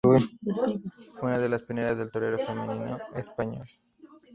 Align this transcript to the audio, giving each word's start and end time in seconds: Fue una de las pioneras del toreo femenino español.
Fue 1.11 1.29
una 1.29 1.37
de 1.37 1.47
las 1.47 1.61
pioneras 1.61 1.99
del 1.99 2.09
toreo 2.09 2.39
femenino 2.39 2.97
español. 3.15 3.67